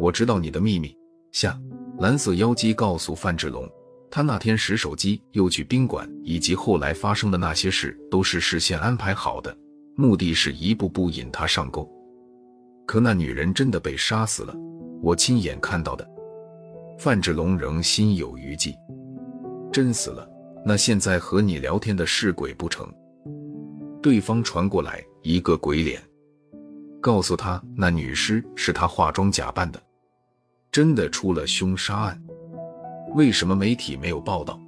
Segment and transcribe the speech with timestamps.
[0.00, 0.96] 我知道你的秘密。
[1.30, 1.58] 下，
[1.98, 3.68] 蓝色妖姬告诉范志龙，
[4.10, 9.56] 他那天拾手机又去宾馆，以及后来发生的那些事，都是事先安排好的，
[9.96, 11.88] 目的是一步步引他上钩。
[12.86, 14.54] 可那女人真的被杀死了，
[15.02, 16.08] 我亲眼看到的。
[16.98, 18.74] 范志龙仍心有余悸，
[19.72, 20.28] 真死了？
[20.64, 22.86] 那现在和你聊天的是鬼不成？
[24.02, 26.02] 对方传过来一个鬼脸，
[27.02, 29.82] 告诉他那女尸是他化妆假扮的，
[30.70, 32.22] 真的出了凶杀案。
[33.16, 34.58] 为什么媒体没有报道？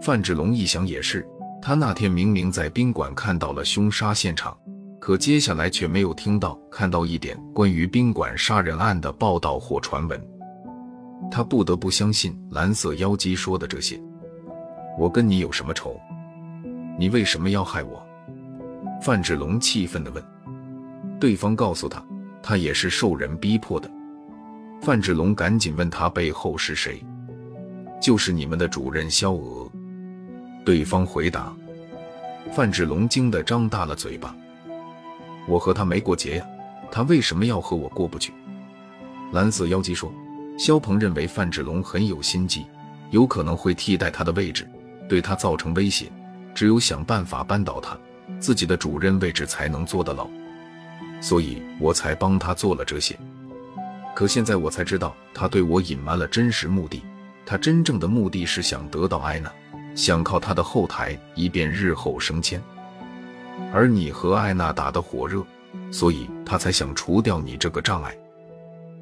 [0.00, 1.26] 范志龙一想也是，
[1.60, 4.56] 他那天明明在宾馆看到了凶杀现场，
[5.00, 10.24] 可接下来却没有听到、看到一点关于宾馆杀人案的报道或传闻。
[11.32, 14.00] 他不得不相信蓝色妖姬说的这些。
[14.96, 15.98] 我跟你有什么仇？
[16.96, 18.00] 你为什么要害我？
[19.02, 20.24] 范志龙气愤地问。
[21.20, 22.02] 对方告诉他，
[22.42, 23.88] 他也是受人逼迫的。
[24.80, 27.04] 范志龙赶紧问他背后是谁？
[28.00, 29.70] 就是你们的主任肖娥。
[30.64, 31.54] 对方回答。
[32.52, 34.34] 范志龙惊得张大了嘴巴。
[35.46, 36.46] 我和他没过节呀，
[36.90, 38.32] 他为什么要和我过不去？
[39.32, 40.10] 蓝色妖姬说。
[40.58, 42.66] 肖鹏认为范志龙很有心机，
[43.10, 44.68] 有可能会替代他的位置，
[45.08, 46.10] 对他造成威胁。
[46.54, 47.98] 只有想办法扳倒他，
[48.38, 50.28] 自己的主任位置才能坐得牢。
[51.20, 53.18] 所以我才帮他做了这些。
[54.14, 57.02] 可现在我才知道，他对我隐瞒了真实目的。
[57.46, 59.52] 他真正的目的是想得到艾娜，
[59.94, 62.62] 想靠他的后台，以便日后升迁。
[63.72, 65.44] 而你和艾娜打得火热，
[65.90, 68.16] 所以他才想除掉你这个障碍。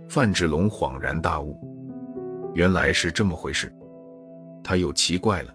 [0.08, 1.58] 范志龙恍然大悟，
[2.54, 3.70] 原来是这么回事。
[4.64, 5.54] 他又奇怪了：“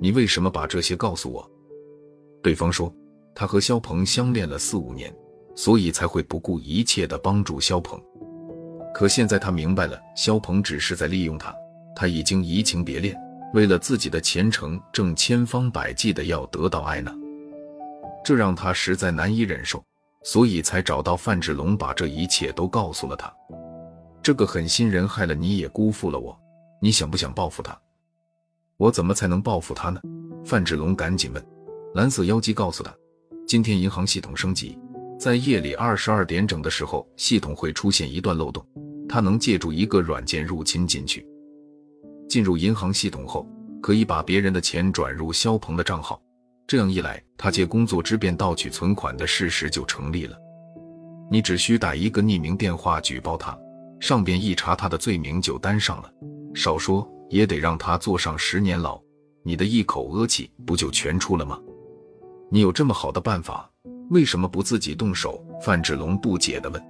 [0.00, 1.48] 你为什么把这些告诉我？”
[2.42, 2.92] 对方说
[3.34, 5.12] ：“他和肖鹏相恋了四五年，
[5.58, 8.00] 所以才会不顾一切的帮助肖鹏。
[8.94, 11.52] 可现在他明白了，肖鹏只是在利用他，
[11.96, 13.12] 他已经移情别恋，
[13.54, 17.12] 为了自己的前程，正千方百计的要得到艾娜，
[18.24, 19.82] 这让他实在难以忍受。”
[20.24, 23.32] 所以才找到范志龙，把这一切都告诉了他。
[24.22, 26.38] 这个狠心人害了你，也辜负了我。
[26.80, 27.76] 你想不想报复他？
[28.76, 30.00] 我怎么才能报复他呢？
[30.44, 31.44] 范志龙赶紧问。
[31.94, 32.94] 蓝色妖姬告诉他，
[33.46, 34.78] 今天银行系统升级，
[35.18, 38.64] 在夜里二十二点整的时候，系统会出现一段漏洞。
[39.08, 41.26] 他能借助一个软件入侵进去，
[42.28, 43.48] 进入银行系统后，
[43.82, 46.22] 可以把别人的钱转入肖鹏的账号。
[46.68, 50.36] 这样一来，他借工作之便盗取存款的事实就成立了。
[51.30, 53.58] 你只需打一个匿名电话举报他，
[53.98, 56.12] 上边一查他的罪名就担上了，
[56.54, 59.00] 少说也得让他坐上十年牢。
[59.42, 61.58] 你的一口恶气不就全出了吗？
[62.50, 63.68] 你有这么好的办法，
[64.10, 65.44] 为什么不自己动手？
[65.60, 66.82] 范志龙不解地问。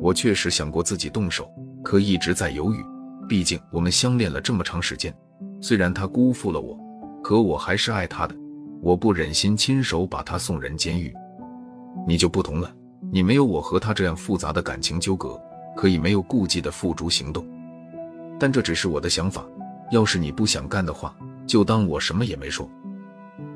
[0.00, 1.48] 我确实想过自己动手，
[1.82, 2.84] 可一直在犹豫。
[3.28, 5.14] 毕竟我们相恋了这么长时间，
[5.60, 6.76] 虽然他辜负了我，
[7.22, 8.34] 可我还是爱他的。
[8.82, 11.14] 我不忍心亲手把他送人监狱，
[12.06, 12.74] 你就不同了，
[13.12, 15.40] 你没有我和他这样复杂的感情纠葛，
[15.76, 17.46] 可以没有顾忌的付诸行动。
[18.40, 19.46] 但这只是我的想法，
[19.92, 21.16] 要是你不想干的话，
[21.46, 22.68] 就当我什么也没说。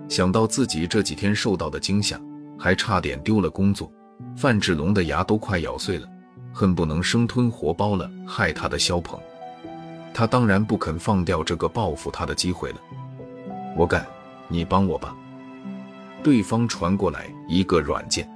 [0.08, 2.18] 想到自己这几天受到的惊吓，
[2.58, 3.90] 还差点丢了工作，
[4.36, 6.08] 范志龙的牙都快咬碎了，
[6.52, 9.18] 恨不能生吞活剥了害他的肖鹏。
[10.12, 12.78] 他当然不肯放掉这个报复他的机会了。
[13.76, 14.04] 我干。
[14.50, 15.14] 你帮我吧。
[16.22, 18.26] 对方传过来一个软件，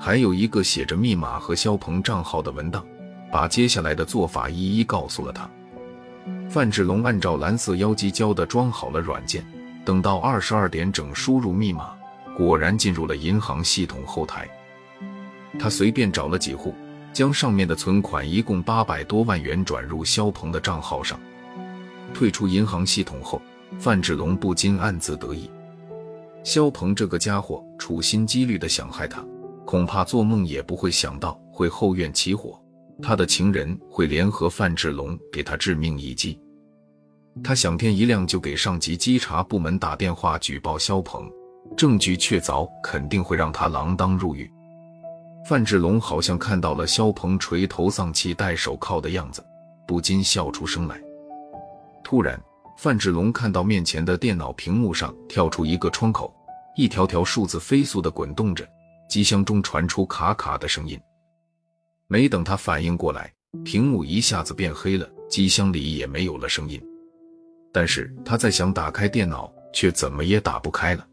[0.00, 2.82] 还有一个写着密码和肖鹏账号的文档，
[3.30, 5.46] 把接下来的做法一一告诉了他。
[6.48, 9.44] 范志龙按照蓝色妖姬教的装好了软件，
[9.84, 11.90] 等到二十二点整输入密码，
[12.38, 14.48] 果然进入了银行系统后台。
[15.58, 16.74] 他随便找了几户，
[17.12, 21.20] 将上面的存款一共八百多万元转入肖鹏的账号上。
[22.14, 23.42] 退出银行系统后。
[23.78, 25.48] 范志龙不禁暗自得意，
[26.42, 29.22] 肖鹏这个家伙处心积虑的想害他，
[29.66, 32.58] 恐怕做梦也不会想到会后院起火，
[33.02, 36.40] 他的情人会联合范志龙给他致命一击。
[37.44, 41.30] 他想天一亮就给上级稽查部门打电话举报肖鹏，
[41.78, 44.50] 证据确凿，肯定会让他锒铛入狱。
[45.46, 49.40] 范志龙好像看到了肖鹏垂头丧气戴手铐的样子，
[49.86, 51.00] 不禁笑出声来。
[52.02, 52.38] 突然。
[52.76, 56.32] 范志龙看到面前的电脑屏幕上跳出一个窗口，
[56.76, 58.64] 一条条数字飞速的滚动着，
[59.08, 60.96] 机箱中传出卡卡的声音。
[62.06, 63.32] 没等他反应过来，
[63.64, 66.80] 屏幕一下子变黑了，机箱里也没有了声音。
[67.72, 71.04] 但是他在想打开电脑，却怎么也打不开了。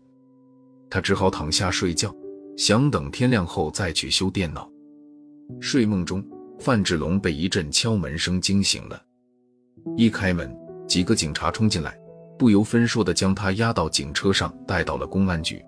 [0.90, 2.14] 他只好躺下睡觉，
[2.58, 4.70] 想等天亮后再去修电脑。
[5.60, 6.26] 睡梦中，
[6.60, 9.02] 范志龙被一阵敲门声惊醒了。
[9.98, 10.56] 一开门，
[10.88, 11.98] 几个警察冲进来，
[12.40, 15.64] 不由分说的将他押到警车上，带到了公安局。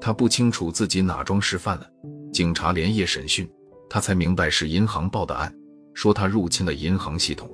[0.00, 1.86] 他不清楚自己哪桩事犯了，
[2.32, 3.48] 警察连夜审讯，
[3.88, 5.54] 他才明白是银行报的案，
[5.94, 7.50] 说他入侵了银行系统，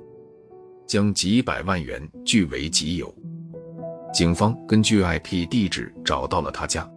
[0.87, 3.13] 将几百万元据为己有。
[4.13, 6.89] 警方根据 IP 地址找到了他家，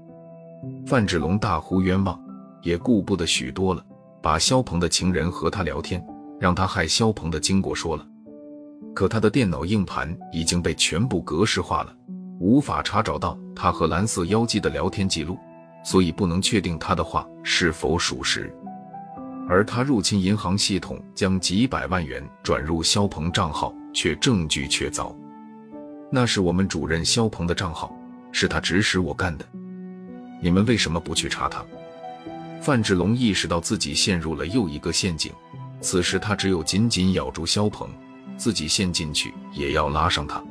[0.86, 2.18] 范志龙大呼冤枉，
[2.62, 3.84] 也顾不得许多了，
[4.22, 6.02] 把肖鹏的情人和他聊天，
[6.38, 8.06] 让他害肖鹏的经过说了。
[8.94, 11.94] 可他的电脑硬盘已经被全部格式化了，
[12.38, 15.36] 无法查找到他和蓝色妖姬的聊天记录，
[15.84, 18.54] 所以不能确定他的话是否属实。
[19.48, 25.14] 而他入侵银行系统，将几百万元转入肖鹏账号，却证据确凿。
[26.12, 27.94] 那是我们主任肖鹏的账号，
[28.32, 29.46] 是他指使我干的。
[30.42, 31.64] 你们为什么不去查他？
[32.60, 35.32] 范志龙意识到自己陷入了又一个陷阱，
[35.80, 37.88] 此时他只有紧紧咬住肖鹏，
[38.36, 40.42] 自己陷进去也要拉上他。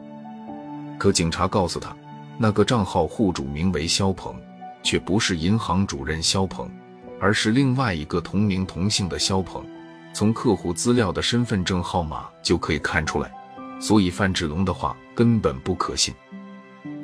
[0.97, 1.95] 可警察告诉他，
[2.37, 4.33] 那个账号户主名为肖鹏，
[4.81, 6.71] 却不是银行主任肖鹏，
[7.19, 9.65] 而是另外一个同名同姓的肖鹏，
[10.13, 13.31] 从客户资料的身份证号码就可以看出来。
[13.79, 16.13] 所以范志龙的话根本不可信。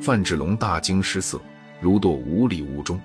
[0.02, 1.40] 范志龙大惊失色，
[1.82, 3.00] 如堕无里雾中，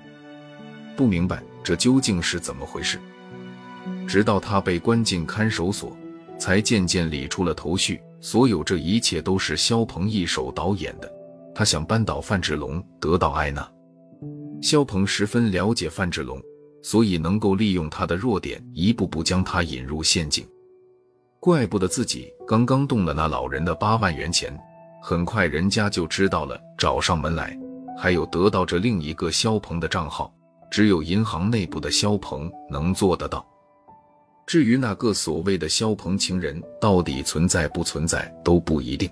[0.95, 2.99] 不明白这究竟是怎么回事。
[4.07, 5.95] 直到他被关进看守所，
[6.37, 8.01] 才渐渐理出了头绪。
[8.19, 11.11] 所有这一切都是肖鹏一手导演的。
[11.55, 13.67] 他想扳倒范志龙，得到艾娜。
[14.61, 16.39] 肖鹏十分了解范志龙，
[16.83, 20.45] 所以能够利用他的弱点，一步步将他引入陷阱。
[21.41, 24.55] 怪不得自己刚刚动了那老人的八万元钱，
[25.01, 27.57] 很快人家就知道了，找上门来。
[27.97, 30.31] 还有得到这另一个肖鹏的账号，
[30.69, 33.43] 只有银行内部的肖鹏能做得到。
[34.45, 39.09] 至于那个所谓的肖鹏情人到底存在不存在都不一定。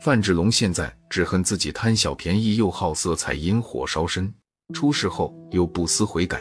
[0.00, 4.32] 范志龙现在只恨自己贪小便宜又好色彩，引火烧身。
[4.72, 6.40] 出事后又不思悔改，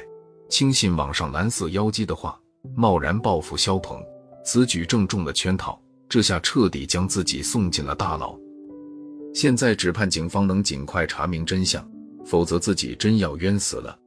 [0.50, 2.40] 轻信网上蓝色妖姬的话，
[2.76, 4.00] 贸然报复肖鹏。
[4.44, 8.38] 此举正中了圈套，这下彻底将自己送进了大牢。
[9.34, 11.84] 现在只盼警方能尽快查明真相，
[12.26, 13.98] 否则自己真要冤死了。